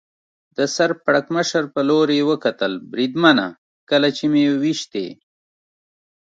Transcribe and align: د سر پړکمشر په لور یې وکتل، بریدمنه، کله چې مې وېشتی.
د 0.57 0.59
سر 0.75 0.89
پړکمشر 1.05 1.63
په 1.73 1.81
لور 1.89 2.07
یې 2.17 2.23
وکتل، 2.31 2.71
بریدمنه، 2.91 3.47
کله 3.89 4.09
چې 4.17 4.25
مې 4.31 4.43
وېشتی. 4.61 5.07